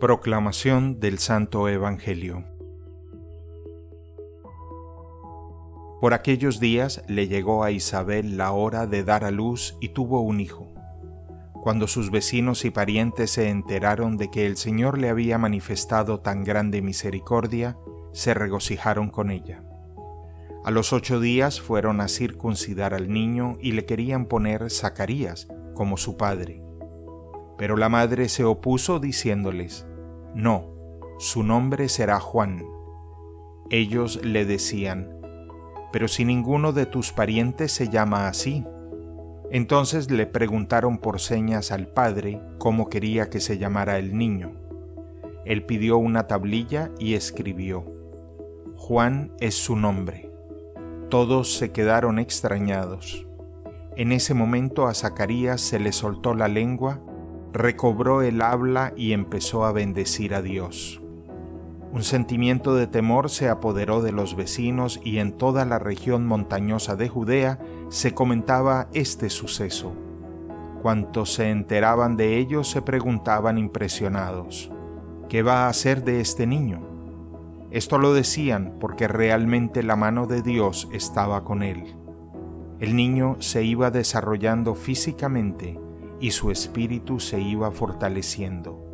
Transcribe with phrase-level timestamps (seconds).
[0.00, 2.44] Proclamación del Santo Evangelio
[6.00, 10.20] Por aquellos días le llegó a Isabel la hora de dar a luz y tuvo
[10.20, 10.72] un hijo.
[11.64, 16.44] Cuando sus vecinos y parientes se enteraron de que el Señor le había manifestado tan
[16.44, 17.76] grande misericordia,
[18.12, 19.64] se regocijaron con ella.
[20.64, 25.96] A los ocho días fueron a circuncidar al niño y le querían poner Zacarías, como
[25.96, 26.67] su padre.
[27.58, 29.86] Pero la madre se opuso diciéndoles,
[30.34, 30.72] No,
[31.18, 32.64] su nombre será Juan.
[33.68, 35.20] Ellos le decían,
[35.92, 38.64] Pero si ninguno de tus parientes se llama así.
[39.50, 44.52] Entonces le preguntaron por señas al padre cómo quería que se llamara el niño.
[45.44, 47.84] Él pidió una tablilla y escribió,
[48.76, 50.30] Juan es su nombre.
[51.08, 53.26] Todos se quedaron extrañados.
[53.96, 57.00] En ese momento a Zacarías se le soltó la lengua
[57.52, 61.00] recobró el habla y empezó a bendecir a Dios.
[61.90, 66.96] Un sentimiento de temor se apoderó de los vecinos y en toda la región montañosa
[66.96, 69.94] de Judea se comentaba este suceso.
[70.82, 74.70] Cuantos se enteraban de ello se preguntaban impresionados,
[75.30, 76.86] ¿qué va a hacer de este niño?
[77.70, 81.96] Esto lo decían porque realmente la mano de Dios estaba con él.
[82.80, 85.80] El niño se iba desarrollando físicamente
[86.20, 88.84] y su espíritu se iba fortaleciendo.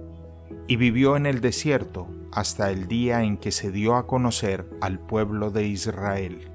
[0.67, 4.99] Y vivió en el desierto hasta el día en que se dio a conocer al
[4.99, 6.51] pueblo de Israel.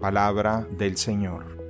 [0.00, 1.61] Palabra del Señor.